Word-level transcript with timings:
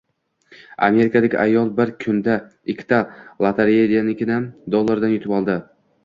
Amerikalik 0.85 1.33
ayol 1.41 1.67
bir 1.79 1.91
kunda 2.05 2.37
ikkita 2.73 3.01
lotereyadanikkimln 3.45 4.47
dollardan 4.77 5.13
yutib 5.13 5.35
oldi 5.41 5.59